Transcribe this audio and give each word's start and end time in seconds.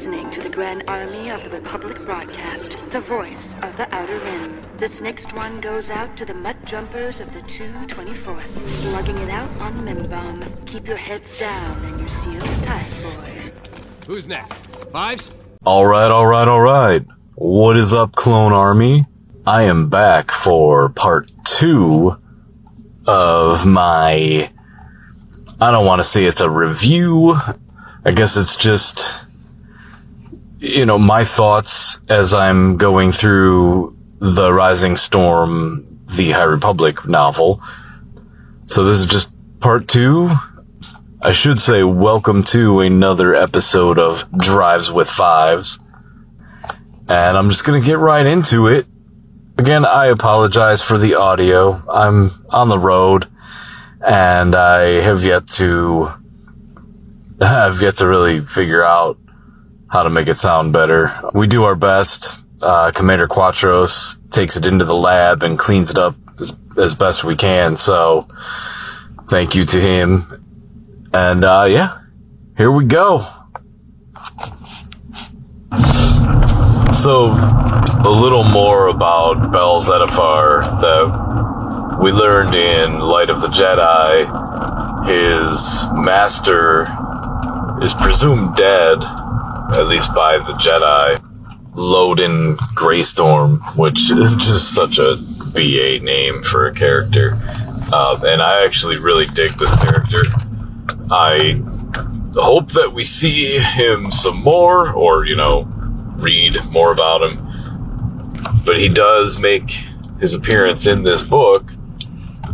listening 0.00 0.30
to 0.30 0.40
the 0.40 0.48
Grand 0.48 0.82
Army 0.88 1.28
of 1.28 1.44
the 1.44 1.50
Republic 1.50 2.02
broadcast, 2.06 2.78
the 2.90 3.00
voice 3.00 3.54
of 3.60 3.76
the 3.76 3.86
Outer 3.94 4.18
Rim. 4.20 4.62
This 4.78 5.02
next 5.02 5.34
one 5.34 5.60
goes 5.60 5.90
out 5.90 6.16
to 6.16 6.24
the 6.24 6.32
mud 6.32 6.56
jumpers 6.64 7.20
of 7.20 7.30
the 7.34 7.40
224th, 7.40 8.66
slugging 8.66 9.18
it 9.18 9.28
out 9.28 9.50
on 9.60 9.74
Mimban. 9.86 10.64
Keep 10.64 10.88
your 10.88 10.96
heads 10.96 11.38
down 11.38 11.84
and 11.84 12.00
your 12.00 12.08
seals 12.08 12.60
tight, 12.60 12.86
boys. 13.02 13.52
Who's 14.06 14.26
next? 14.26 14.68
Fives? 14.90 15.30
Alright, 15.66 16.10
alright, 16.10 16.48
alright. 16.48 17.04
What 17.34 17.76
is 17.76 17.92
up, 17.92 18.12
Clone 18.12 18.54
Army? 18.54 19.04
I 19.46 19.64
am 19.64 19.90
back 19.90 20.30
for 20.30 20.88
part 20.88 21.30
two 21.44 22.16
of 23.06 23.66
my. 23.66 24.50
I 25.60 25.70
don't 25.70 25.84
want 25.84 25.98
to 25.98 26.04
say 26.04 26.24
it's 26.24 26.40
a 26.40 26.48
review. 26.48 27.34
I 28.02 28.12
guess 28.12 28.38
it's 28.38 28.56
just, 28.56 29.26
you 30.60 30.84
know, 30.84 30.98
my 30.98 31.24
thoughts 31.24 32.00
as 32.10 32.34
I'm 32.34 32.76
going 32.76 33.12
through 33.12 33.96
the 34.18 34.52
Rising 34.52 34.96
Storm, 34.96 35.86
the 36.04 36.32
High 36.32 36.44
Republic 36.44 37.08
novel. 37.08 37.62
So 38.66 38.84
this 38.84 38.98
is 38.98 39.06
just 39.06 39.32
part 39.58 39.88
two. 39.88 40.30
I 41.22 41.32
should 41.32 41.60
say 41.60 41.82
welcome 41.82 42.44
to 42.44 42.80
another 42.80 43.34
episode 43.34 43.98
of 43.98 44.30
Drives 44.36 44.92
with 44.92 45.08
Fives. 45.08 45.78
And 47.08 47.38
I'm 47.38 47.48
just 47.48 47.64
gonna 47.64 47.80
get 47.80 47.98
right 47.98 48.26
into 48.26 48.66
it. 48.66 48.86
Again, 49.56 49.86
I 49.86 50.06
apologize 50.08 50.82
for 50.82 50.98
the 50.98 51.14
audio. 51.14 51.82
I'm 51.88 52.44
on 52.50 52.68
the 52.68 52.78
road 52.78 53.26
and 54.06 54.54
I 54.54 55.00
have 55.00 55.24
yet 55.24 55.46
to 55.48 56.10
have 57.40 57.80
yet 57.80 57.96
to 57.96 58.06
really 58.06 58.40
figure 58.40 58.84
out 58.84 59.18
how 59.90 60.04
to 60.04 60.10
make 60.10 60.28
it 60.28 60.36
sound 60.36 60.72
better. 60.72 61.12
We 61.34 61.48
do 61.48 61.64
our 61.64 61.74
best. 61.74 62.44
Uh, 62.62 62.92
Commander 62.92 63.26
Quatros 63.26 64.16
takes 64.30 64.56
it 64.56 64.66
into 64.66 64.84
the 64.84 64.94
lab 64.94 65.42
and 65.42 65.58
cleans 65.58 65.90
it 65.90 65.98
up 65.98 66.14
as, 66.38 66.54
as 66.78 66.94
best 66.94 67.24
we 67.24 67.34
can. 67.36 67.76
So 67.76 68.28
thank 69.24 69.56
you 69.56 69.64
to 69.64 69.80
him. 69.80 71.08
And, 71.12 71.42
uh, 71.42 71.66
yeah, 71.68 71.98
here 72.56 72.70
we 72.70 72.84
go. 72.84 73.26
So, 76.92 77.32
a 77.32 78.10
little 78.10 78.44
more 78.44 78.88
about 78.88 79.52
Bell 79.52 79.80
Zettifar 79.80 80.62
that 80.82 81.98
we 82.02 82.12
learned 82.12 82.54
in 82.54 83.00
Light 83.00 83.30
of 83.30 83.40
the 83.40 83.48
Jedi. 83.48 84.26
His 85.06 85.86
master 85.92 86.86
is 87.82 87.94
presumed 87.94 88.56
dead, 88.56 89.02
at 89.72 89.86
least 89.86 90.14
by 90.14 90.38
the 90.38 90.52
Jedi. 90.52 91.26
Loden 91.72 92.56
Greystorm, 92.56 93.60
which 93.76 94.10
is 94.10 94.36
just 94.36 94.74
such 94.74 94.98
a 94.98 95.16
BA 95.54 96.04
name 96.04 96.42
for 96.42 96.66
a 96.66 96.74
character. 96.74 97.38
Uh, 97.92 98.18
and 98.24 98.42
I 98.42 98.64
actually 98.64 98.98
really 98.98 99.26
dig 99.26 99.52
this 99.52 99.74
character. 99.76 100.22
I 101.10 101.62
hope 102.34 102.72
that 102.72 102.92
we 102.92 103.04
see 103.04 103.58
him 103.58 104.10
some 104.10 104.42
more, 104.42 104.92
or, 104.92 105.24
you 105.24 105.36
know, 105.36 105.62
read 105.62 106.56
more 106.70 106.92
about 106.92 107.22
him. 107.22 107.36
But 108.64 108.78
he 108.78 108.88
does 108.88 109.38
make 109.38 109.70
his 110.18 110.34
appearance 110.34 110.86
in 110.86 111.02
this 111.02 111.22
book. 111.22 111.70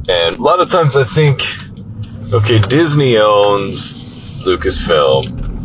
And 0.08 0.36
a 0.36 0.42
lot 0.42 0.61
of 0.61 0.70
times 0.70 0.97
I 0.97 1.05
think, 1.05 1.42
okay, 2.33 2.58
Disney 2.58 3.19
owns 3.19 4.45
Lucasfilm. 4.45 5.56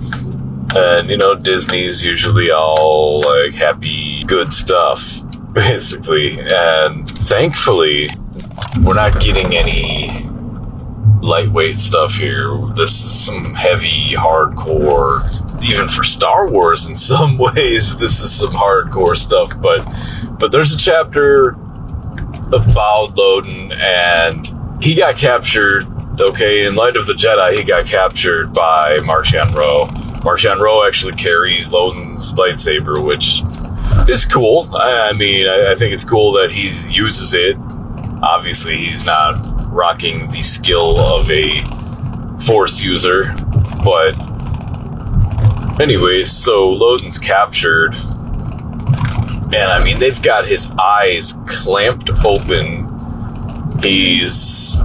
And, 0.76 1.10
you 1.10 1.18
know, 1.18 1.36
Disney's 1.36 2.06
usually 2.06 2.52
all 2.52 3.22
like 3.22 3.54
happy, 3.54 4.24
good 4.24 4.54
stuff, 4.54 5.22
basically. 5.54 6.40
And 6.40 7.10
thankfully, 7.10 8.10
we're 8.82 8.94
not 8.94 9.20
getting 9.20 9.56
any 9.56 10.28
lightweight 11.22 11.78
stuff 11.78 12.16
here. 12.16 12.58
This 12.76 13.04
is 13.04 13.26
some 13.26 13.54
heavy, 13.54 14.14
hardcore, 14.14 15.22
even 15.64 15.88
for 15.88 16.04
Star 16.04 16.50
Wars 16.50 16.88
in 16.88 16.96
some 17.12 17.38
ways, 17.38 17.98
this 17.98 18.20
is 18.20 18.34
some 18.34 18.52
hardcore 18.52 19.16
stuff. 19.16 19.60
But, 19.62 19.88
but 20.40 20.52
there's 20.52 20.74
a 20.74 20.78
chapter 20.78 21.50
about 21.50 23.16
Loden 23.16 23.78
and 23.78 24.84
he 24.84 24.96
got 24.96 25.16
captured. 25.18 25.86
Okay, 26.20 26.66
in 26.66 26.76
light 26.76 26.98
of 26.98 27.08
the 27.08 27.14
Jedi, 27.14 27.58
he 27.58 27.64
got 27.64 27.86
captured 27.86 28.54
by 28.54 28.98
Marchion 28.98 29.54
Ro. 29.56 29.88
Marchion 30.22 30.60
Ro 30.60 30.86
actually 30.88 31.14
carries 31.14 31.74
Loden's 31.74 32.36
lightsaber, 32.36 33.04
which 33.04 33.42
is 34.08 34.26
cool. 34.26 34.70
I, 34.76 35.10
I 35.10 35.14
mean, 35.14 35.48
I, 35.48 35.72
I 35.72 35.76
think 35.76 35.94
it's 35.94 36.06
cool 36.06 36.34
that 36.34 36.52
he 36.52 36.66
uses 36.94 37.34
it. 37.34 37.58
Obviously, 38.22 38.78
he's 38.78 39.04
not 39.04 39.36
rocking 39.68 40.28
the 40.28 40.44
skill 40.44 41.00
of 41.00 41.30
a 41.32 41.62
Force 42.46 42.84
user, 42.84 43.36
but 43.84 44.12
anyways, 45.80 46.32
so 46.32 46.70
Loden's 46.70 47.20
captured, 47.20 47.94
and 47.94 49.56
I 49.56 49.84
mean 49.84 50.00
they've 50.00 50.22
got 50.22 50.48
his 50.48 50.72
eyes 50.72 51.34
clamped 51.46 52.10
open. 52.26 53.80
He's 53.82 54.82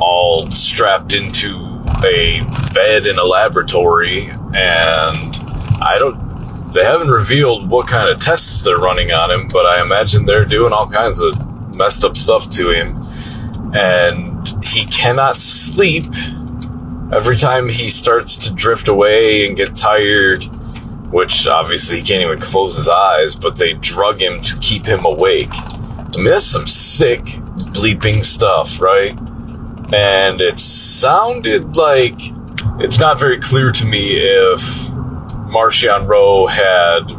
all 0.00 0.50
strapped 0.50 1.14
into 1.14 1.71
a 2.04 2.40
bed 2.72 3.06
in 3.06 3.18
a 3.18 3.24
laboratory, 3.24 4.28
and 4.28 5.36
I 5.82 5.96
don't. 5.98 6.32
They 6.72 6.84
haven't 6.84 7.10
revealed 7.10 7.68
what 7.68 7.86
kind 7.86 8.08
of 8.08 8.18
tests 8.18 8.62
they're 8.62 8.78
running 8.78 9.12
on 9.12 9.30
him, 9.30 9.48
but 9.48 9.66
I 9.66 9.82
imagine 9.82 10.24
they're 10.24 10.46
doing 10.46 10.72
all 10.72 10.88
kinds 10.88 11.20
of 11.20 11.74
messed 11.74 12.04
up 12.04 12.16
stuff 12.16 12.48
to 12.50 12.70
him. 12.70 12.98
And 13.74 14.64
he 14.64 14.86
cannot 14.86 15.38
sleep 15.38 16.06
every 17.12 17.36
time 17.36 17.68
he 17.68 17.90
starts 17.90 18.48
to 18.48 18.54
drift 18.54 18.88
away 18.88 19.46
and 19.46 19.56
get 19.56 19.74
tired, 19.74 20.44
which 21.10 21.46
obviously 21.46 21.98
he 21.98 22.02
can't 22.02 22.22
even 22.22 22.38
close 22.38 22.76
his 22.76 22.88
eyes, 22.88 23.36
but 23.36 23.56
they 23.56 23.74
drug 23.74 24.20
him 24.20 24.40
to 24.40 24.58
keep 24.58 24.86
him 24.86 25.04
awake. 25.04 25.50
I 25.52 26.16
mean, 26.16 26.24
that's 26.24 26.44
some 26.44 26.66
sick 26.66 27.20
bleeping 27.20 28.24
stuff, 28.24 28.80
right? 28.80 29.18
And 29.92 30.40
it 30.40 30.58
sounded 30.58 31.76
like 31.76 32.20
it's 32.78 32.98
not 32.98 33.20
very 33.20 33.38
clear 33.40 33.72
to 33.72 33.84
me 33.84 34.12
if 34.12 34.60
Marchion 35.52 36.08
Ro 36.08 36.46
had 36.46 37.10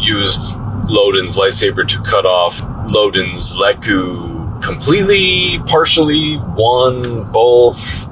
used 0.00 0.56
Loden's 0.88 1.36
lightsaber 1.36 1.86
to 1.88 2.02
cut 2.02 2.24
off 2.24 2.60
Loden's 2.60 3.56
Leku 3.56 4.62
completely, 4.62 5.58
partially, 5.66 6.36
one, 6.36 7.30
both. 7.32 8.08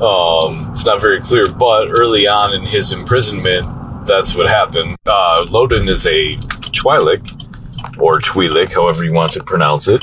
Um, 0.00 0.68
it's 0.70 0.84
not 0.84 1.00
very 1.00 1.20
clear, 1.20 1.50
but 1.50 1.88
early 1.88 2.26
on 2.26 2.54
in 2.54 2.62
his 2.62 2.92
imprisonment, 2.92 4.06
that's 4.06 4.34
what 4.34 4.48
happened. 4.48 4.96
Uh, 5.06 5.46
Loden 5.48 5.88
is 5.88 6.06
a 6.06 6.36
Twi'lek, 6.36 7.98
or 7.98 8.18
Twi'lek, 8.18 8.72
however 8.72 9.04
you 9.04 9.12
want 9.12 9.32
to 9.32 9.44
pronounce 9.44 9.88
it. 9.88 10.02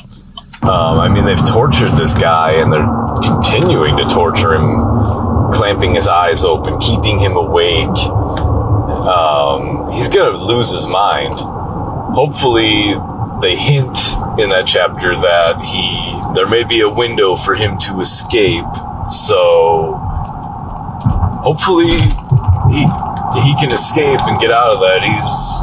Um, 0.63 1.00
I 1.00 1.09
mean, 1.09 1.25
they've 1.25 1.47
tortured 1.47 1.91
this 1.91 2.13
guy, 2.13 2.53
and 2.53 2.73
they're 2.73 2.88
continuing 3.23 3.97
to 3.97 4.06
torture 4.06 4.53
him, 4.53 5.51
clamping 5.53 5.95
his 5.95 6.07
eyes 6.07 6.44
open, 6.45 6.79
keeping 6.79 7.19
him 7.19 7.34
awake. 7.34 7.97
Um, 9.07 9.91
he's 9.91 10.09
gonna 10.09 10.38
lose 10.38 10.72
his 10.72 10.88
mind. 10.88 11.35
Hopefully, 11.38 12.95
they 13.41 13.56
hint 13.56 13.97
in 14.40 14.50
that 14.50 14.66
chapter 14.66 15.16
that 15.16 15.62
he 15.63 16.34
there 16.34 16.47
may 16.47 16.63
be 16.63 16.81
a 16.81 16.89
window 16.89 17.35
for 17.35 17.53
him 17.53 17.78
to 17.79 18.00
escape. 18.00 18.66
So 19.09 19.94
hopefully 21.44 21.97
he 22.72 22.84
he 23.41 23.56
can 23.56 23.72
escape 23.72 24.22
and 24.24 24.39
get 24.39 24.51
out 24.51 24.74
of 24.74 24.80
that. 24.81 25.03
He's 25.03 25.62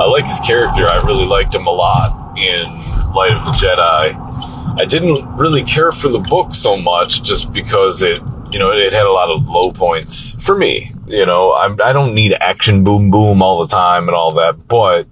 I 0.00 0.06
like 0.06 0.26
his 0.26 0.40
character. 0.40 0.86
I 0.86 1.02
really 1.04 1.26
liked 1.26 1.54
him 1.54 1.66
a 1.66 1.72
lot 1.72 2.38
in 2.38 2.79
Light 3.14 3.32
of 3.32 3.44
the 3.44 3.52
Jedi. 3.52 4.78
I 4.78 4.84
didn't 4.84 5.36
really 5.36 5.64
care 5.64 5.92
for 5.92 6.08
the 6.08 6.20
book 6.20 6.54
so 6.54 6.76
much 6.76 7.22
just 7.22 7.52
because 7.52 8.02
it 8.02 8.22
you 8.52 8.58
know 8.58 8.70
it 8.72 8.92
had 8.92 9.06
a 9.06 9.12
lot 9.12 9.30
of 9.30 9.48
low 9.48 9.72
points 9.72 10.32
for 10.44 10.56
me. 10.56 10.92
You 11.06 11.26
know 11.26 11.52
I'm, 11.52 11.80
I 11.82 11.92
don't 11.92 12.14
need 12.14 12.32
action 12.32 12.84
boom 12.84 13.10
boom 13.10 13.42
all 13.42 13.66
the 13.66 13.68
time 13.68 14.08
and 14.08 14.14
all 14.14 14.34
that, 14.34 14.68
but 14.68 15.06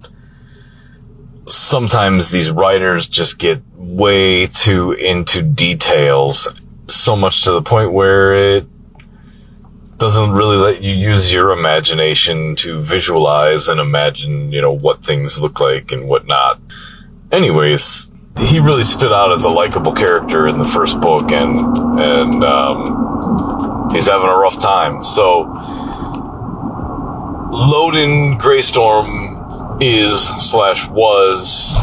sometimes 1.47 2.31
these 2.31 2.51
writers 2.51 3.07
just 3.07 3.37
get 3.37 3.61
way 3.75 4.45
too 4.45 4.91
into 4.93 5.41
details, 5.41 6.53
so 6.87 7.15
much 7.15 7.43
to 7.43 7.51
the 7.51 7.61
point 7.61 7.91
where 7.91 8.57
it 8.57 8.67
doesn't 9.97 10.31
really 10.31 10.55
let 10.55 10.81
you 10.81 10.93
use 10.93 11.31
your 11.31 11.51
imagination 11.51 12.55
to 12.55 12.79
visualize 12.79 13.67
and 13.67 13.81
imagine, 13.81 14.51
you 14.51 14.61
know, 14.61 14.71
what 14.71 15.03
things 15.03 15.41
look 15.41 15.59
like 15.59 15.91
and 15.91 16.07
whatnot. 16.07 16.59
Anyways, 17.31 18.09
he 18.39 18.59
really 18.59 18.83
stood 18.83 19.11
out 19.11 19.33
as 19.33 19.45
a 19.45 19.49
likable 19.49 19.93
character 19.93 20.47
in 20.47 20.57
the 20.57 20.65
first 20.65 20.99
book, 20.99 21.31
and 21.31 21.59
and 21.99 22.43
um, 22.43 23.91
he's 23.93 24.07
having 24.07 24.27
a 24.27 24.35
rough 24.35 24.59
time. 24.59 25.03
So 25.03 25.45
Loden 27.51 28.39
Greystorm 28.39 29.81
is 29.81 30.27
slash 30.49 30.87
was 30.89 31.79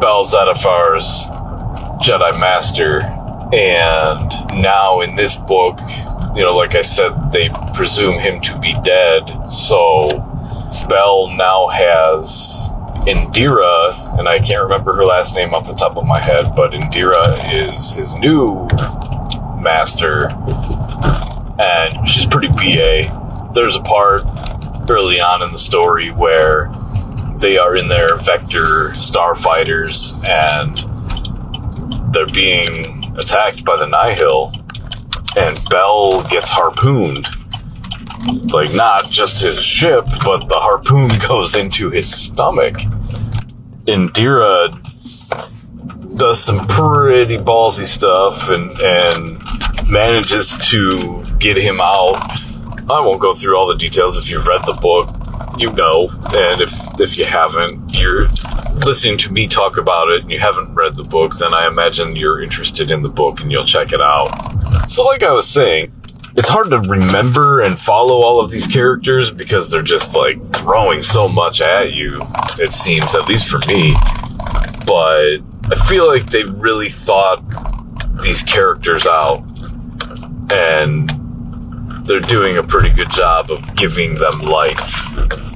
Bell 0.00 0.24
Zettifar's 0.24 1.28
Jedi 2.06 2.38
Master, 2.38 3.00
and 3.52 4.62
now 4.62 5.00
in 5.00 5.16
this 5.16 5.36
book, 5.36 5.80
you 6.36 6.42
know, 6.42 6.54
like 6.56 6.76
I 6.76 6.82
said, 6.82 7.32
they 7.32 7.48
presume 7.74 8.18
him 8.18 8.40
to 8.42 8.58
be 8.60 8.76
dead. 8.84 9.44
So 9.46 10.10
Bell 10.88 11.28
now 11.36 11.66
has 11.66 12.70
Indeera, 13.08 14.18
and 14.18 14.28
I 14.28 14.38
can't 14.38 14.64
remember 14.64 14.92
her 14.94 15.04
last 15.06 15.34
name 15.34 15.54
off 15.54 15.66
the 15.66 15.74
top 15.74 15.96
of 15.96 16.04
my 16.04 16.18
head, 16.18 16.52
but 16.54 16.72
Indeera 16.72 17.38
is 17.54 17.92
his 17.92 18.14
new 18.14 18.68
master, 19.62 20.28
and 21.58 22.06
she's 22.06 22.26
pretty 22.26 22.48
BA. 22.48 23.50
There's 23.54 23.76
a 23.76 23.80
part 23.80 24.24
early 24.90 25.20
on 25.20 25.42
in 25.42 25.52
the 25.52 25.58
story 25.58 26.10
where 26.10 26.70
they 27.38 27.56
are 27.56 27.74
in 27.76 27.88
their 27.88 28.16
vector 28.16 28.90
starfighters 28.92 30.28
and 30.28 30.76
they're 32.12 32.26
being 32.26 33.16
attacked 33.16 33.64
by 33.64 33.76
the 33.76 33.86
Nihil, 33.86 34.52
and 35.34 35.58
Bell 35.70 36.22
gets 36.24 36.50
harpooned. 36.50 37.26
Like, 38.52 38.74
not 38.74 39.08
just 39.08 39.40
his 39.40 39.62
ship, 39.62 40.04
but 40.24 40.48
the 40.48 40.56
harpoon 40.56 41.08
goes 41.28 41.56
into 41.56 41.88
his 41.90 42.14
stomach. 42.14 42.76
Indeera 43.88 44.76
does 46.16 46.42
some 46.42 46.66
pretty 46.66 47.38
ballsy 47.38 47.86
stuff 47.86 48.50
and, 48.50 48.72
and 48.80 49.42
manages 49.88 50.58
to 50.70 51.24
get 51.38 51.56
him 51.56 51.80
out. 51.80 52.16
I 52.90 53.00
won't 53.00 53.20
go 53.20 53.34
through 53.34 53.56
all 53.56 53.66
the 53.66 53.76
details 53.76 54.18
if 54.18 54.30
you've 54.30 54.46
read 54.46 54.62
the 54.64 54.74
book, 54.74 55.08
you 55.58 55.72
know, 55.72 56.08
and 56.34 56.60
if 56.60 57.00
if 57.00 57.18
you 57.18 57.24
haven't, 57.24 57.94
you're 57.98 58.28
listening 58.84 59.18
to 59.18 59.32
me 59.32 59.46
talk 59.46 59.76
about 59.76 60.10
it 60.10 60.22
and 60.22 60.30
you 60.30 60.38
haven't 60.38 60.74
read 60.74 60.96
the 60.96 61.04
book, 61.04 61.36
then 61.36 61.54
I 61.54 61.66
imagine 61.66 62.16
you're 62.16 62.42
interested 62.42 62.90
in 62.90 63.02
the 63.02 63.08
book 63.08 63.40
and 63.40 63.50
you'll 63.50 63.64
check 63.64 63.92
it 63.92 64.00
out. 64.00 64.28
So, 64.88 65.04
like 65.04 65.22
I 65.22 65.32
was 65.32 65.48
saying, 65.48 65.92
it's 66.36 66.48
hard 66.48 66.70
to 66.70 66.78
remember 66.78 67.60
and 67.60 67.78
follow 67.78 68.22
all 68.22 68.40
of 68.40 68.50
these 68.50 68.66
characters 68.66 69.30
because 69.30 69.70
they're 69.70 69.82
just 69.82 70.14
like 70.14 70.40
throwing 70.42 71.02
so 71.02 71.28
much 71.28 71.60
at 71.60 71.92
you, 71.92 72.20
it 72.58 72.72
seems, 72.72 73.14
at 73.14 73.28
least 73.28 73.48
for 73.48 73.58
me. 73.66 73.94
But 74.86 75.38
I 75.70 75.74
feel 75.88 76.06
like 76.06 76.26
they 76.26 76.44
really 76.44 76.88
thought 76.88 77.42
these 78.22 78.42
characters 78.42 79.06
out 79.06 79.44
and 80.54 81.08
they're 82.06 82.20
doing 82.20 82.56
a 82.56 82.62
pretty 82.62 82.90
good 82.90 83.10
job 83.10 83.50
of 83.50 83.76
giving 83.76 84.14
them 84.14 84.40
life. 84.40 85.04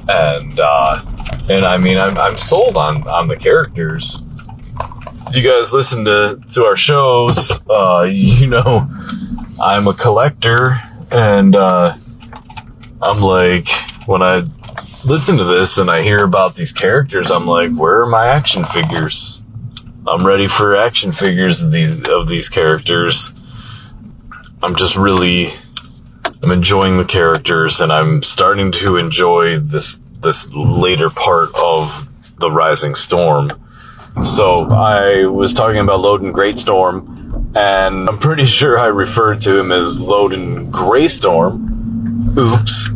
And, 0.07 0.59
uh, 0.59 1.01
and 1.49 1.65
I 1.65 1.77
mean, 1.77 1.97
I'm, 1.97 2.17
I'm 2.17 2.37
sold 2.37 2.77
on, 2.77 3.07
on 3.07 3.27
the 3.27 3.35
characters. 3.35 4.19
If 5.29 5.35
you 5.35 5.49
guys 5.49 5.73
listen 5.73 6.05
to, 6.05 6.39
to 6.51 6.65
our 6.65 6.75
shows, 6.75 7.59
uh, 7.67 8.01
you 8.09 8.47
know, 8.47 8.87
I'm 9.61 9.87
a 9.87 9.93
collector 9.93 10.79
and, 11.11 11.55
uh, 11.55 11.93
I'm 13.01 13.19
like, 13.19 13.67
when 14.05 14.21
I 14.21 14.43
listen 15.05 15.37
to 15.37 15.43
this 15.43 15.77
and 15.77 15.89
I 15.89 16.01
hear 16.01 16.23
about 16.23 16.55
these 16.55 16.71
characters, 16.71 17.31
I'm 17.31 17.45
like, 17.47 17.71
where 17.75 18.01
are 18.01 18.05
my 18.05 18.27
action 18.27 18.63
figures? 18.63 19.45
I'm 20.07 20.25
ready 20.25 20.47
for 20.47 20.75
action 20.75 21.11
figures 21.11 21.63
of 21.63 21.71
these, 21.71 22.07
of 22.09 22.27
these 22.27 22.49
characters. 22.49 23.33
I'm 24.61 24.75
just 24.75 24.95
really, 24.95 25.49
I'm 26.41 26.51
enjoying 26.51 26.97
the 26.97 27.05
characters 27.05 27.81
and 27.81 27.91
I'm 27.91 28.21
starting 28.23 28.71
to 28.73 28.97
enjoy 28.97 29.59
this 29.59 29.99
this 30.23 30.53
later 30.53 31.09
part 31.09 31.49
of 31.55 32.39
the 32.39 32.49
Rising 32.49 32.95
Storm. 32.95 33.49
So 34.21 34.55
I 34.55 35.25
was 35.25 35.53
talking 35.53 35.79
about 35.79 36.01
Loden 36.01 36.31
Greatstorm, 36.31 37.55
and 37.55 38.07
I'm 38.07 38.19
pretty 38.19 38.45
sure 38.59 38.77
I 38.77 38.87
referred 38.87 39.41
to 39.41 39.59
him 39.59 39.71
as 39.71 39.99
Loden 39.99 40.71
Greystorm. 40.71 42.37
Oops. 42.37 42.89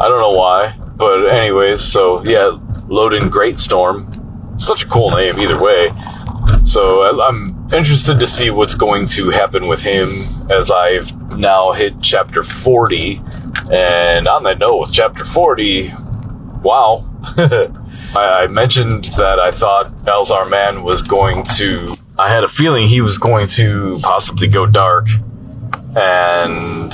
I 0.00 0.08
don't 0.08 0.20
know 0.20 0.32
why, 0.32 0.78
but 0.96 1.26
anyways, 1.26 1.80
so 1.80 2.24
yeah, 2.24 2.58
Loden 2.86 3.28
Greatstorm. 3.28 4.60
Such 4.60 4.84
a 4.84 4.86
cool 4.86 5.10
name 5.10 5.38
either 5.40 5.60
way. 5.60 5.92
So 6.64 7.20
I'm 7.20 7.68
interested 7.72 8.20
to 8.20 8.26
see 8.26 8.50
what's 8.50 8.76
going 8.76 9.08
to 9.08 9.30
happen 9.30 9.66
with 9.66 9.82
him 9.82 10.24
as 10.50 10.70
I've 10.70 11.36
now 11.36 11.72
hit 11.72 11.94
chapter 12.00 12.44
40. 12.44 13.20
And 13.72 14.28
on 14.28 14.44
that 14.44 14.58
note, 14.58 14.78
with 14.78 14.92
chapter 14.92 15.24
40, 15.24 15.92
wow. 16.62 17.08
I, 18.16 18.42
I 18.42 18.46
mentioned 18.46 19.04
that 19.16 19.38
I 19.38 19.50
thought 19.50 19.86
Elzar 20.04 20.48
Mann 20.48 20.82
was 20.82 21.02
going 21.02 21.44
to. 21.56 21.94
I 22.18 22.28
had 22.28 22.44
a 22.44 22.48
feeling 22.48 22.86
he 22.86 23.00
was 23.00 23.18
going 23.18 23.48
to 23.48 23.98
possibly 24.02 24.48
go 24.48 24.66
dark. 24.66 25.08
And 25.96 26.92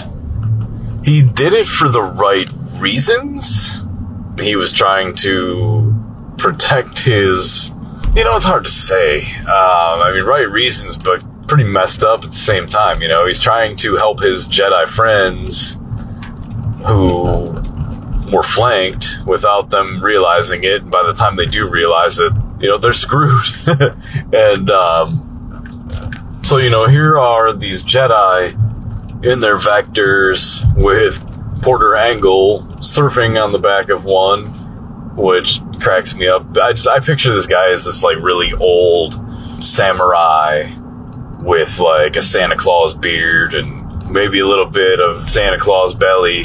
he 1.05 1.23
did 1.23 1.53
it 1.53 1.67
for 1.67 1.89
the 1.89 2.03
right 2.03 2.49
reasons. 2.79 3.85
He 4.41 4.57
was 4.57 4.73
trying 4.73 5.15
to 5.17 6.35
protect 6.39 7.01
his. 7.01 7.73
You 8.15 8.25
know, 8.25 8.37
it's 8.37 8.45
hard 8.45 8.65
to 8.65 8.71
say. 8.71 9.21
Um, 9.21 9.47
I 9.47 10.13
mean, 10.15 10.25
right 10.25 10.49
reasons, 10.49 10.97
but 10.97 11.23
pretty 11.49 11.65
messed 11.65 12.05
up 12.05 12.25
at 12.25 12.31
the 12.31 12.37
same 12.37 12.67
time. 12.67 13.03
You 13.03 13.09
know, 13.09 13.27
he's 13.27 13.41
trying 13.41 13.77
to 13.79 13.97
help 13.97 14.21
his 14.21 14.47
Jedi 14.47 14.87
friends 14.87 15.75
who 16.87 17.48
were 18.33 18.43
flanked 18.43 19.19
without 19.27 19.71
them 19.71 20.03
realizing 20.03 20.65
it. 20.65 20.83
And 20.83 20.91
By 20.91 21.05
the 21.05 21.13
time 21.13 21.37
they 21.37 21.47
do 21.47 21.69
realize 21.69 22.19
it, 22.19 22.33
you 22.61 22.69
know, 22.69 22.79
they're 22.79 22.93
screwed. 22.93 23.47
and 24.33 24.71
um, 24.71 26.41
so, 26.43 26.59
you 26.59 26.71
know, 26.71 26.87
here 26.87 27.19
are 27.19 27.53
these 27.53 27.83
Jedi 27.83 28.53
in 29.25 29.41
their 29.41 29.57
vectors 29.57 30.65
with 30.77 31.25
Porter 31.63 31.97
Engle 31.97 32.63
surfing 32.81 33.43
on 33.43 33.53
the 33.53 33.59
back 33.59 33.91
of 33.91 34.05
one, 34.05 34.45
which 35.17 35.61
cracks 35.81 36.15
me 36.15 36.29
up. 36.29 36.57
I 36.57 36.73
just 36.73 36.89
I 36.89 37.01
picture 37.01 37.35
this 37.35 37.47
guy 37.47 37.71
as 37.71 37.85
this 37.85 38.03
like 38.03 38.19
really 38.19 38.53
old 38.53 39.15
samurai 39.63 40.71
with 41.41 41.79
like 41.79 42.17
a 42.17 42.23
Santa 42.23 42.57
Claus 42.57 42.95
beard 42.95 43.55
and 43.55 44.11
maybe 44.11 44.41
a 44.41 44.47
little 44.47 44.67
bit 44.67 45.01
of 45.01 45.29
Santa 45.29 45.59
Claus 45.59 45.95
belly 45.95 46.45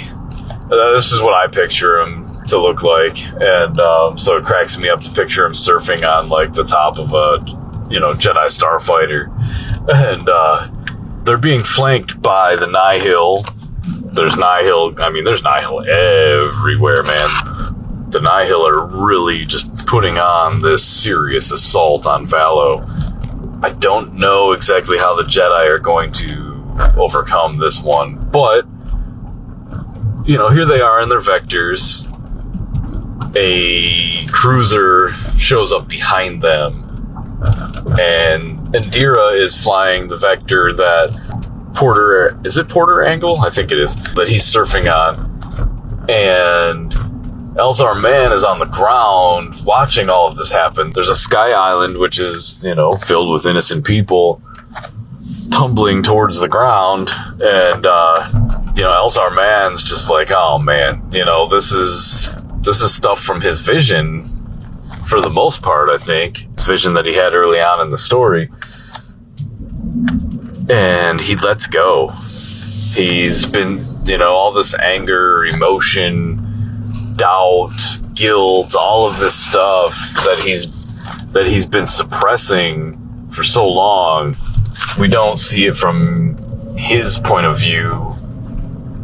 this 0.70 1.12
is 1.12 1.22
what 1.22 1.34
I 1.34 1.48
picture 1.48 2.00
him 2.00 2.44
to 2.48 2.58
look 2.58 2.84
like, 2.84 3.18
and 3.26 3.80
um, 3.80 4.18
so 4.18 4.38
it 4.38 4.46
cracks 4.46 4.78
me 4.78 4.90
up 4.90 5.02
to 5.02 5.12
picture 5.12 5.46
him 5.46 5.54
surfing 5.54 6.08
on 6.08 6.30
like 6.30 6.54
the 6.54 6.64
top 6.64 6.98
of 7.00 7.14
a 7.14 7.44
you 7.90 8.00
know 8.00 8.14
Jedi 8.14 8.48
starfighter, 8.48 9.28
and 9.94 10.30
uh, 10.30 10.70
they're 11.24 11.38
being 11.38 11.64
flanked 11.64 12.22
by 12.22 12.56
the 12.56 12.68
Nihil. 12.68 13.46
There's 14.14 14.38
Nihil. 14.38 15.02
I 15.02 15.10
mean, 15.10 15.24
there's 15.24 15.44
Nihil 15.44 15.82
everywhere, 15.82 17.04
man. 17.04 18.10
The 18.10 18.20
Nihil 18.22 18.68
are 18.68 19.06
really 19.06 19.46
just 19.46 19.88
putting 19.88 20.18
on 20.20 20.60
this 20.60 20.86
serious 20.86 21.52
assault 21.52 22.06
on 22.08 22.28
Valo. 22.28 22.86
I 23.64 23.72
don't 23.72 24.16
know 24.16 24.52
exactly 24.52 24.98
how 24.98 25.16
the 25.16 25.24
Jedi 25.24 25.68
are 25.70 25.80
going 25.80 26.12
to 26.14 26.54
overcome 26.98 27.58
this 27.58 27.82
one, 27.82 28.16
but 28.16 28.68
you 30.26 30.38
know, 30.38 30.50
here 30.50 30.66
they 30.66 30.82
are 30.82 31.02
in 31.02 31.10
their 31.10 31.20
vectors. 31.20 32.10
A 33.36 34.28
cruiser 34.28 35.10
shows 35.38 35.74
up 35.74 35.88
behind 35.88 36.42
them, 36.42 36.84
and 38.00 38.60
Indeera 38.74 39.40
is 39.40 39.62
flying 39.62 40.08
the 40.08 40.18
vector 40.18 40.74
that 40.74 41.72
Porter 41.74 42.40
is 42.46 42.58
it 42.58 42.70
Porter 42.70 43.02
Engle? 43.02 43.42
I 43.42 43.50
think 43.50 43.72
it 43.72 43.80
is 43.80 43.96
that 44.14 44.28
he's 44.28 44.44
surfing 44.44 44.92
on, 44.92 46.10
and 46.10 46.92
Elzar 47.56 48.00
Mann 48.00 48.32
is 48.32 48.44
on 48.44 48.60
the 48.60 48.66
ground 48.66 49.56
watching 49.66 50.10
all 50.10 50.28
of 50.28 50.36
this 50.36 50.52
happen. 50.52 50.92
There's 50.92 51.10
a 51.10 51.16
sky 51.16 51.52
island 51.52 51.98
which 51.98 52.20
is 52.20 52.64
you 52.64 52.76
know 52.76 52.94
filled 52.96 53.32
with 53.32 53.46
innocent 53.46 53.86
people 53.86 54.42
tumbling 55.52 56.04
towards 56.04 56.40
the 56.40 56.48
ground, 56.48 57.10
and 57.42 57.86
uh, 57.86 58.43
you 58.76 58.84
know 58.84 58.92
Elzar 58.92 59.36
Mann's 59.36 59.84
just 59.84 60.10
like, 60.10 60.32
oh 60.32 60.58
man, 60.58 61.12
you 61.12 61.26
know 61.26 61.48
this 61.48 61.72
is 61.72 62.36
this 62.62 62.82
is 62.82 62.94
stuff 62.94 63.20
from 63.20 63.42
his 63.42 63.62
vision 63.62 64.24
for 65.06 65.22
the 65.22 65.30
most 65.30 65.62
part. 65.62 65.90
I 65.90 65.98
think 65.98 66.38
his 66.38 66.66
vision 66.66 66.96
that 66.96 67.06
he 67.06 67.14
had 67.14 67.34
early 67.34 67.60
on 67.60 67.82
in 67.82 67.90
the 67.90 67.98
story, 67.98 68.50
and 70.70 71.20
he 71.20 71.36
lets 71.36 71.68
go. 71.68 72.10
He's 72.10 73.52
been, 73.52 73.80
you 74.06 74.18
know, 74.18 74.34
all 74.34 74.54
this 74.54 74.78
anger, 74.78 75.46
emotion, 75.46 77.16
doubt, 77.16 77.74
guilt, 78.14 78.76
all 78.76 79.08
of 79.08 79.20
this 79.20 79.36
stuff 79.36 79.96
that 80.26 80.42
he's 80.44 81.32
that 81.34 81.46
he's 81.46 81.66
been 81.66 81.88
suppressing 81.88 83.28
for 83.30 83.44
so 83.44 83.68
long 83.68 84.36
we 85.00 85.08
don't 85.08 85.40
see 85.40 85.66
it 85.66 85.76
from 85.76 86.38
his 86.78 87.20
point 87.20 87.46
of 87.48 87.60
view 87.60 88.14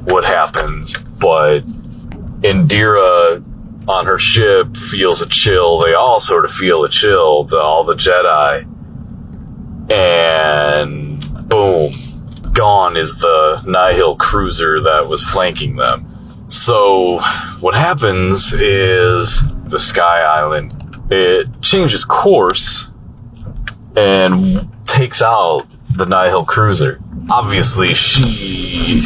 what 0.10 0.26
happens, 0.26 0.94
but 0.98 1.62
Indeera 2.42 3.44
on 3.88 4.06
her 4.06 4.20
ship 4.20 4.78
feels 4.78 5.22
a 5.22 5.28
chill. 5.28 5.80
They 5.80 5.94
all 5.94 6.20
sort 6.20 6.46
of 6.46 6.52
feel 6.52 6.84
a 6.84 6.90
chill, 6.90 7.44
the, 7.44 7.58
all 7.58 7.84
the 7.84 7.96
Jedi. 7.96 8.68
And 9.92 11.50
boom, 11.50 11.94
gone 12.54 12.98
is 12.98 13.18
the 13.18 13.64
Nihil 13.66 14.16
cruiser 14.16 14.82
that 14.84 15.08
was 15.08 15.24
flanking 15.24 15.76
them. 15.76 16.08
So, 16.50 17.20
what 17.60 17.76
happens 17.76 18.54
is 18.54 19.44
the 19.64 19.80
Sky 19.80 20.22
Island, 20.22 20.74
it 21.12 21.62
changes 21.62 22.06
course 22.06 22.92
and 23.96 24.70
takes 24.88 25.22
out 25.22 25.68
the 25.96 26.06
Nihil 26.06 26.46
cruiser. 26.46 27.00
Obviously, 27.30 27.94
she 27.94 29.04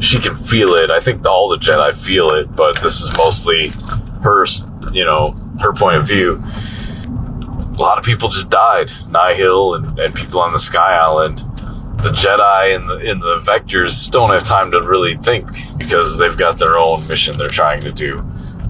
she 0.00 0.20
can 0.20 0.36
feel 0.36 0.74
it. 0.74 0.90
I 0.90 1.00
think 1.00 1.26
all 1.26 1.48
the 1.48 1.56
Jedi 1.56 1.96
feel 1.96 2.30
it, 2.30 2.54
but 2.54 2.80
this 2.80 3.00
is 3.02 3.16
mostly 3.16 3.72
her, 4.22 4.46
you 4.92 5.04
know, 5.04 5.32
her 5.60 5.72
point 5.72 5.96
of 5.96 6.06
view. 6.06 6.42
A 7.06 7.80
lot 7.80 7.98
of 7.98 8.04
people 8.04 8.28
just 8.28 8.50
died. 8.50 8.90
Nihil 9.10 9.74
and, 9.74 9.98
and 9.98 10.14
people 10.14 10.40
on 10.40 10.52
the 10.52 10.58
Sky 10.58 10.96
Island. 10.96 11.38
The 11.38 12.10
Jedi 12.10 12.76
and 12.76 12.88
the 12.88 12.98
in 12.98 13.18
the 13.18 13.38
Vectors 13.38 14.10
don't 14.10 14.30
have 14.30 14.44
time 14.44 14.70
to 14.70 14.80
really 14.80 15.16
think 15.16 15.48
because 15.78 16.16
they've 16.16 16.36
got 16.36 16.58
their 16.58 16.78
own 16.78 17.06
mission 17.08 17.36
they're 17.38 17.48
trying 17.48 17.80
to 17.82 17.92
do. 17.92 18.18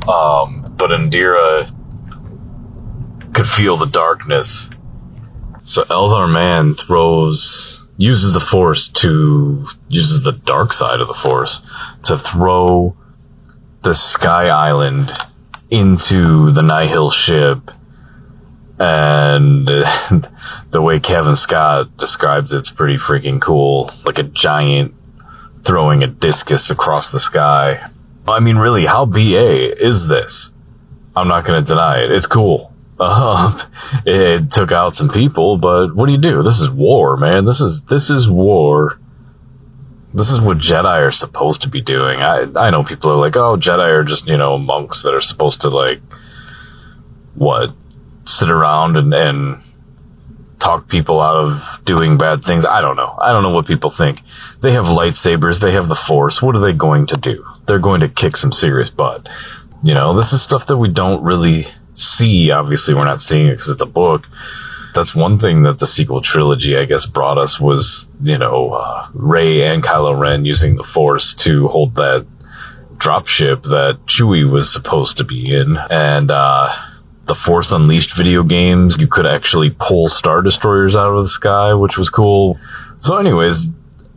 Um, 0.09 0.65
but 0.77 0.91
Indeera 0.91 1.71
could 3.35 3.47
feel 3.47 3.77
the 3.77 3.87
darkness. 3.87 4.71
So 5.65 5.85
Elzar 5.85 6.31
Mann 6.33 6.73
throws 6.73 7.88
uses 7.99 8.33
the 8.33 8.41
force 8.41 8.89
to 8.89 9.67
uses 9.89 10.23
the 10.23 10.33
dark 10.33 10.73
side 10.73 11.01
of 11.01 11.09
the 11.09 11.15
force 11.15 11.69
to 12.05 12.17
throw 12.17 12.97
the 13.83 13.95
sky 13.95 14.49
island 14.49 15.13
into 15.69 16.51
the 16.53 16.63
Nihil 16.63 17.11
ship. 17.11 17.71
And 18.79 19.67
the 20.71 20.81
way 20.81 21.01
Cavan 21.01 21.35
Scott 21.35 21.97
describes 21.97 22.53
it's 22.53 22.71
pretty 22.71 22.95
freaking 22.95 23.41
cool. 23.41 23.91
Like 24.07 24.21
a 24.21 24.23
giant 24.23 24.95
throwing 25.57 26.05
a 26.05 26.07
discus 26.07 26.71
across 26.71 27.11
the 27.11 27.19
sky. 27.19 27.91
I 28.29 28.39
mean 28.39 28.57
really 28.57 28.87
how 28.87 29.07
BA 29.07 29.85
is 29.85 30.07
this? 30.07 30.53
I'm 31.17 31.27
not 31.27 31.45
going 31.45 31.65
to 31.65 31.69
deny 31.69 32.05
it. 32.05 32.13
It's 32.13 32.29
cool 32.29 32.68
um, 33.01 33.61
it 34.07 34.51
took 34.51 34.73
out 34.73 34.95
some 34.95 35.09
people, 35.09 35.57
but 35.59 35.95
what 35.95 36.07
do 36.07 36.13
you 36.13 36.19
do? 36.19 36.43
This 36.43 36.61
is 36.61 36.71
war, 36.71 37.17
man. 37.17 37.45
This 37.45 37.61
is 37.61 37.83
this 37.83 38.11
is 38.11 38.29
war. 38.29 38.99
This 40.15 40.31
is 40.31 40.41
what 40.41 40.59
Jedi 40.59 41.07
are 41.07 41.11
supposed 41.11 41.63
to 41.63 41.69
be 41.69 41.81
doing. 41.81 42.21
I 42.21 42.47
I 42.57 42.71
know 42.71 42.83
people 42.83 43.11
are 43.13 43.17
like, 43.17 43.37
oh, 43.37 43.57
Jedi 43.57 43.89
are 43.89 44.05
just 44.05 44.29
you 44.29 44.37
know 44.37 44.59
monks 44.59 45.03
that 45.03 45.15
are 45.15 45.21
supposed 45.21 45.63
to 45.63 45.71
like 45.71 46.01
what 47.35 47.73
sit 48.25 48.51
around 48.51 48.97
and 48.97 49.15
and 49.15 49.63
talk 50.59 50.89
people 50.89 51.21
out 51.21 51.37
of 51.37 51.81
doing 51.85 52.19
bad 52.19 52.43
things. 52.45 52.67
I 52.67 52.81
don't 52.81 52.97
know. 52.97 53.17
I 53.21 53.33
don't 53.33 53.43
know 53.43 53.51
what 53.51 53.67
people 53.67 53.91
think. 53.91 54.23
They 54.61 54.73
have 54.73 54.87
lightsabers. 54.87 55.61
They 55.61 55.73
have 55.73 55.89
the 55.89 55.95
Force. 55.95 56.43
What 56.43 56.57
are 56.57 56.61
they 56.61 56.73
going 56.73 57.07
to 57.07 57.17
do? 57.17 57.45
They're 57.67 57.79
going 57.79 58.01
to 58.01 58.09
kick 58.09 58.37
some 58.37 58.53
serious 58.53 58.91
butt. 58.91 59.29
You 59.83 59.95
know, 59.95 60.15
this 60.15 60.33
is 60.33 60.43
stuff 60.43 60.67
that 60.67 60.77
we 60.77 60.89
don't 60.89 61.23
really 61.23 61.67
see. 61.99 62.51
Obviously, 62.51 62.95
we're 62.95 63.05
not 63.05 63.21
seeing 63.21 63.47
it 63.47 63.53
because 63.53 63.69
it's 63.69 63.83
a 63.83 63.87
book. 63.87 64.29
That's 64.95 65.15
one 65.15 65.39
thing 65.39 65.63
that 65.63 65.79
the 65.79 65.87
sequel 65.87 66.21
trilogy, 66.21 66.77
I 66.77 66.85
guess, 66.85 67.07
brought 67.07 67.39
us 67.39 67.61
was, 67.61 68.11
you 68.23 68.39
know, 68.39 68.71
uh, 68.71 69.07
Rey 69.13 69.63
and 69.63 69.83
Kylo 69.83 70.19
Ren 70.19 70.45
using 70.45 70.77
the 70.77 70.83
Force 70.83 71.35
to 71.35 71.69
hold 71.69 71.97
that 71.97 72.27
dropship 72.97 73.63
that 73.65 74.07
Chewie 74.07 74.51
was 74.51 74.73
supposed 74.73 75.19
to 75.19 75.25
be 75.25 75.55
in. 75.55 75.77
And, 75.91 76.31
uh, 76.31 76.75
the 77.27 77.35
Force 77.35 77.73
Unleashed 77.73 78.17
video 78.17 78.43
games, 78.43 78.97
you 78.99 79.07
could 79.07 79.27
actually 79.27 79.69
pull 79.71 80.09
Star 80.09 80.41
Destroyers 80.41 80.97
out 80.97 81.13
of 81.13 81.23
the 81.23 81.29
sky, 81.29 81.75
which 81.75 81.99
was 81.99 82.09
cool. 82.09 82.59
So, 83.01 83.19
anyways, 83.19 83.69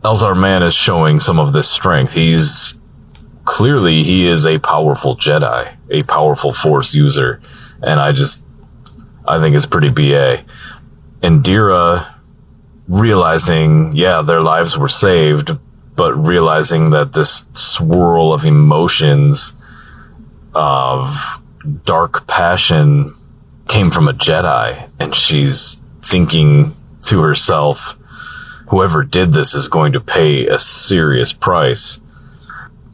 Elzar 0.02 0.36
Mann 0.36 0.62
is 0.62 0.74
showing 0.74 1.20
some 1.20 1.38
of 1.38 1.52
this 1.52 1.68
strength. 1.68 2.14
He's 2.14 2.74
clearly 3.44 4.02
he 4.02 4.26
is 4.26 4.46
a 4.46 4.58
powerful 4.58 5.14
Jedi, 5.16 5.76
a 5.90 6.02
powerful 6.04 6.52
Force 6.52 6.94
user 6.94 7.40
and 7.82 8.00
I 8.00 8.12
just 8.12 8.44
I 9.26 9.40
think 9.40 9.56
it's 9.56 9.66
pretty 9.66 9.90
ba. 9.90 10.44
Indeera 11.22 12.14
realizing, 12.88 13.92
yeah, 13.94 14.22
their 14.22 14.40
lives 14.40 14.76
were 14.76 14.88
saved, 14.88 15.56
but 15.94 16.14
realizing 16.14 16.90
that 16.90 17.12
this 17.12 17.46
swirl 17.52 18.32
of 18.32 18.44
emotions 18.44 19.52
of 20.54 21.40
dark 21.84 22.26
passion 22.26 23.14
came 23.68 23.90
from 23.90 24.08
a 24.08 24.12
Jedi, 24.12 24.90
and 24.98 25.14
she's 25.14 25.80
thinking 26.02 26.74
to 27.04 27.20
herself, 27.20 27.96
whoever 28.68 29.04
did 29.04 29.32
this 29.32 29.54
is 29.54 29.68
going 29.68 29.92
to 29.92 30.00
pay 30.00 30.46
a 30.48 30.58
serious 30.58 31.32
price 31.32 32.00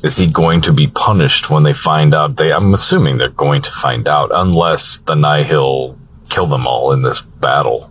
is 0.02 0.16
he 0.16 0.26
going 0.26 0.60
to 0.62 0.72
be 0.72 0.86
punished 0.86 1.50
when 1.50 1.62
they 1.62 1.72
find 1.72 2.14
out? 2.14 2.36
They, 2.36 2.52
I'm 2.52 2.72
assuming 2.72 3.18
they're 3.18 3.28
going 3.28 3.62
to 3.62 3.70
find 3.70 4.06
out, 4.08 4.30
unless 4.32 4.98
the 4.98 5.16
Nihil 5.16 5.98
kill 6.28 6.46
them 6.46 6.66
all 6.66 6.92
in 6.92 7.02
this 7.02 7.20
battle, 7.20 7.90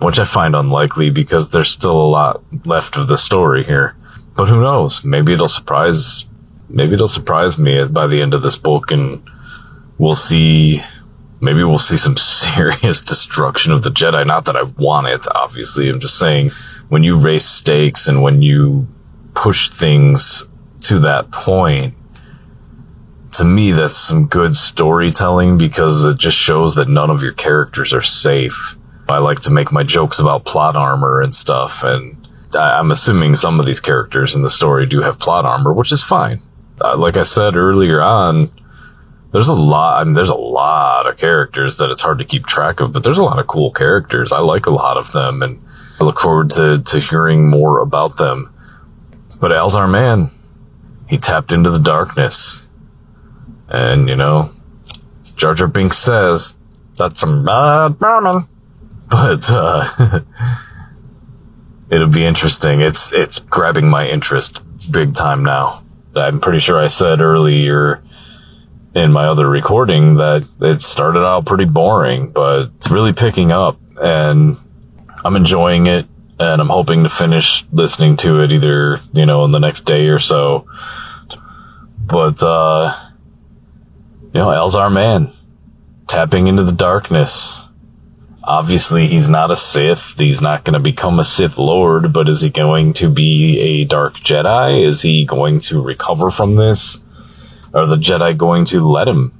which 0.00 0.18
I 0.18 0.24
find 0.24 0.56
unlikely 0.56 1.10
because 1.10 1.52
there's 1.52 1.70
still 1.70 2.00
a 2.00 2.10
lot 2.10 2.42
left 2.66 2.96
of 2.96 3.06
the 3.06 3.16
story 3.16 3.64
here. 3.64 3.96
But 4.36 4.48
who 4.48 4.60
knows? 4.60 5.04
Maybe 5.04 5.32
it'll 5.32 5.48
surprise. 5.48 6.26
Maybe 6.68 6.94
it'll 6.94 7.06
surprise 7.06 7.56
me 7.56 7.84
by 7.84 8.08
the 8.08 8.20
end 8.20 8.34
of 8.34 8.42
this 8.42 8.56
book, 8.56 8.90
and 8.90 9.22
we'll 9.96 10.16
see. 10.16 10.80
Maybe 11.40 11.62
we'll 11.62 11.78
see 11.78 11.98
some 11.98 12.16
serious 12.16 13.02
destruction 13.02 13.72
of 13.72 13.84
the 13.84 13.90
Jedi. 13.90 14.26
Not 14.26 14.46
that 14.46 14.56
I 14.56 14.64
want 14.64 15.06
it, 15.06 15.24
obviously. 15.32 15.88
I'm 15.88 16.00
just 16.00 16.18
saying, 16.18 16.50
when 16.88 17.04
you 17.04 17.20
raise 17.20 17.44
stakes 17.44 18.08
and 18.08 18.22
when 18.22 18.42
you 18.42 18.88
push 19.34 19.68
things 19.68 20.46
to 20.84 21.00
that 21.00 21.30
point, 21.30 21.94
to 23.32 23.44
me, 23.44 23.72
that's 23.72 23.96
some 23.96 24.26
good 24.26 24.54
storytelling 24.54 25.58
because 25.58 26.04
it 26.04 26.18
just 26.18 26.38
shows 26.38 26.76
that 26.76 26.88
none 26.88 27.10
of 27.10 27.22
your 27.22 27.32
characters 27.32 27.92
are 27.92 28.02
safe. 28.02 28.76
I 29.08 29.18
like 29.18 29.40
to 29.40 29.50
make 29.50 29.72
my 29.72 29.82
jokes 29.82 30.20
about 30.20 30.44
plot 30.44 30.76
armor 30.76 31.20
and 31.20 31.34
stuff, 31.34 31.82
and 31.84 32.26
I'm 32.54 32.90
assuming 32.90 33.36
some 33.36 33.60
of 33.60 33.66
these 33.66 33.80
characters 33.80 34.34
in 34.34 34.42
the 34.42 34.50
story 34.50 34.86
do 34.86 35.00
have 35.00 35.18
plot 35.18 35.44
armor, 35.44 35.72
which 35.72 35.92
is 35.92 36.02
fine. 36.02 36.42
Uh, 36.80 36.96
like 36.96 37.16
I 37.16 37.22
said 37.22 37.56
earlier 37.56 38.00
on, 38.00 38.50
there's 39.30 39.48
a 39.48 39.54
lot. 39.54 40.00
I 40.00 40.04
mean, 40.04 40.14
there's 40.14 40.28
a 40.28 40.34
lot 40.34 41.08
of 41.08 41.16
characters 41.16 41.78
that 41.78 41.90
it's 41.90 42.02
hard 42.02 42.18
to 42.18 42.24
keep 42.24 42.46
track 42.46 42.80
of, 42.80 42.92
but 42.92 43.02
there's 43.02 43.18
a 43.18 43.24
lot 43.24 43.40
of 43.40 43.46
cool 43.46 43.72
characters. 43.72 44.32
I 44.32 44.40
like 44.40 44.66
a 44.66 44.70
lot 44.70 44.96
of 44.96 45.10
them, 45.12 45.42
and 45.42 45.60
I 46.00 46.04
look 46.04 46.20
forward 46.20 46.50
to 46.50 46.80
to 46.80 47.00
hearing 47.00 47.50
more 47.50 47.80
about 47.80 48.16
them. 48.16 48.54
But 49.40 49.50
Elzar 49.50 49.90
Mann, 49.90 50.30
he 51.08 51.18
tapped 51.18 51.52
into 51.52 51.70
the 51.70 51.78
darkness. 51.78 52.70
And, 53.68 54.08
you 54.08 54.16
know, 54.16 54.50
as 55.20 55.30
Jar 55.32 55.54
Jar 55.54 55.68
Binks 55.68 55.98
says, 55.98 56.54
that's 56.96 57.20
some 57.20 57.44
bad 57.44 57.98
Brahmin. 57.98 58.46
But, 59.08 59.50
uh, 59.50 60.20
it'll 61.90 62.08
be 62.08 62.24
interesting. 62.24 62.80
It's, 62.80 63.12
it's 63.12 63.40
grabbing 63.40 63.88
my 63.88 64.08
interest 64.08 64.62
big 64.90 65.14
time 65.14 65.44
now. 65.44 65.82
I'm 66.14 66.40
pretty 66.40 66.60
sure 66.60 66.78
I 66.78 66.88
said 66.88 67.20
earlier 67.20 68.02
in 68.94 69.12
my 69.12 69.26
other 69.26 69.48
recording 69.48 70.16
that 70.16 70.46
it 70.60 70.80
started 70.80 71.24
out 71.24 71.46
pretty 71.46 71.64
boring, 71.64 72.30
but 72.30 72.70
it's 72.76 72.90
really 72.90 73.12
picking 73.12 73.50
up 73.50 73.78
and 74.00 74.56
I'm 75.24 75.36
enjoying 75.36 75.86
it 75.86 76.06
and 76.38 76.60
I'm 76.60 76.68
hoping 76.68 77.04
to 77.04 77.08
finish 77.08 77.64
listening 77.70 78.16
to 78.18 78.40
it 78.40 78.52
either, 78.52 79.00
you 79.12 79.26
know, 79.26 79.44
in 79.44 79.50
the 79.50 79.60
next 79.60 79.82
day 79.82 80.06
or 80.06 80.18
so. 80.18 80.66
But, 81.98 82.42
uh, 82.42 82.98
you 84.32 84.40
know, 84.40 84.48
Elzar 84.48 84.92
Mann, 84.92 85.32
tapping 86.06 86.48
into 86.48 86.64
the 86.64 86.72
darkness. 86.72 87.66
Obviously, 88.42 89.06
he's 89.06 89.30
not 89.30 89.50
a 89.50 89.56
Sith. 89.56 90.18
He's 90.18 90.42
not 90.42 90.64
going 90.64 90.74
to 90.74 90.80
become 90.80 91.18
a 91.18 91.24
Sith 91.24 91.56
Lord, 91.56 92.12
but 92.12 92.28
is 92.28 92.42
he 92.42 92.50
going 92.50 92.92
to 92.94 93.08
be 93.08 93.58
a 93.58 93.84
Dark 93.84 94.14
Jedi? 94.14 94.84
Is 94.84 95.00
he 95.00 95.24
going 95.24 95.60
to 95.60 95.80
recover 95.80 96.30
from 96.30 96.56
this? 96.56 97.02
Are 97.72 97.86
the 97.86 97.96
Jedi 97.96 98.36
going 98.36 98.66
to 98.66 98.86
let 98.86 99.08
him? 99.08 99.32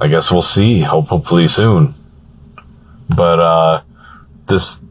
I 0.00 0.08
guess 0.08 0.32
we'll 0.32 0.42
see. 0.42 0.80
Hope 0.80 1.08
hopefully 1.08 1.46
soon. 1.46 1.94
But 3.08 3.38
uh, 3.38 3.82
this 4.46 4.83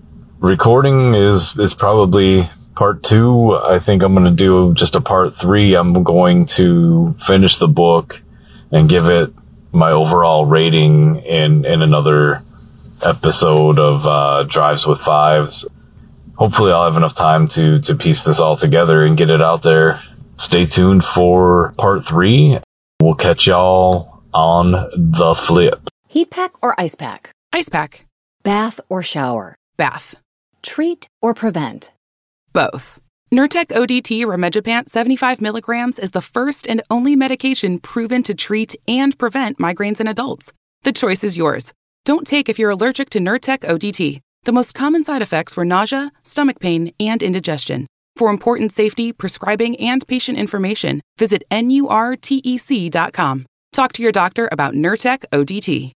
recording 0.43 1.15
is 1.15 1.57
is 1.57 1.73
probably 1.73 2.47
part 2.75 3.01
two. 3.01 3.55
I 3.55 3.79
think 3.79 4.03
I'm 4.03 4.13
going 4.13 4.25
to 4.25 4.31
do 4.31 4.73
just 4.73 4.95
a 4.95 5.01
part 5.01 5.33
three. 5.33 5.73
I'm 5.75 6.03
going 6.03 6.45
to 6.57 7.15
finish 7.17 7.57
the 7.57 7.69
book 7.69 8.21
and 8.71 8.89
give 8.89 9.07
it 9.07 9.33
my 9.71 9.91
overall 9.91 10.45
rating 10.45 11.15
in 11.15 11.65
in 11.65 11.81
another 11.81 12.41
episode 13.01 13.79
of 13.79 14.05
uh, 14.05 14.43
Drives 14.43 14.85
with 14.85 15.00
Fives. 15.00 15.65
Hopefully, 16.35 16.71
I'll 16.71 16.85
have 16.85 16.97
enough 16.97 17.15
time 17.15 17.47
to 17.50 17.79
to 17.79 17.95
piece 17.95 18.23
this 18.23 18.39
all 18.39 18.57
together 18.57 19.05
and 19.05 19.17
get 19.17 19.29
it 19.29 19.41
out 19.41 19.62
there. 19.62 20.01
Stay 20.35 20.65
tuned 20.65 21.05
for 21.05 21.73
part 21.77 22.03
three. 22.03 22.59
We'll 23.00 23.15
catch 23.15 23.47
y'all 23.47 24.23
on 24.33 24.71
the 24.71 25.35
flip. 25.35 25.89
Heat 26.09 26.31
pack 26.31 26.62
or 26.62 26.79
ice 26.79 26.95
pack? 26.95 27.31
Ice 27.53 27.69
pack. 27.69 28.05
Bath 28.43 28.81
or 28.89 29.03
shower? 29.03 29.55
Bath. 29.77 30.15
Treat 30.63 31.08
or 31.22 31.34
prevent? 31.34 31.91
Both. 32.53 33.00
Nurtec 33.32 33.67
ODT 33.67 34.24
Rimegepant 34.24 34.89
75 34.89 35.41
milligrams 35.41 36.00
is 36.00 36.12
the 36.12 36.22
first 36.22 36.67
and 36.67 36.82
only 36.89 37.15
medication 37.15 37.79
proven 37.79 38.24
to 38.24 38.34
treat 38.34 38.75
and 38.88 39.17
prevent 39.17 39.58
migraines 39.58 40.00
in 40.00 40.08
adults. 40.08 40.51
The 40.84 40.91
choice 40.91 41.24
is 41.24 41.38
yours. 41.38 41.74
Don't 42.05 42.25
take 42.25 42.48
if 42.48 42.58
you're 42.58 42.70
allergic 42.70 43.10
to 43.12 43.20
Nurtec 43.20 43.60
ODT. 43.60 44.20
The 44.43 44.51
most 44.51 44.74
common 44.74 45.03
side 45.03 45.22
effects 45.22 45.58
were 45.58 45.65
nausea, 45.65 46.12
stomach 46.22 46.60
pain, 46.60 46.93
and 47.00 47.22
indigestion. 47.22 47.88
For 48.15 48.29
important 48.29 48.72
safety, 48.72 49.12
prescribing, 49.12 49.75
and 49.79 50.08
patient 50.08 50.38
information, 50.38 51.01
visit 51.17 51.43
nurtec.com. 51.51 53.46
Talk 53.74 53.93
to 53.93 54.03
your 54.03 54.12
doctor 54.12 54.48
about 54.51 54.75
Nurtec 54.75 55.24
ODT. 55.34 55.91